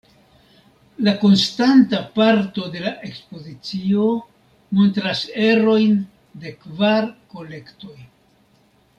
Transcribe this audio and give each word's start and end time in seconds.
La 1.07 1.11
konstanta 1.23 1.97
parto 2.15 2.63
de 2.75 2.79
la 2.85 2.93
ekspozicio 3.09 4.07
montras 4.79 5.21
erojn 5.49 5.97
de 6.45 6.55
kvar 6.65 7.09
kolektoj. 7.35 7.95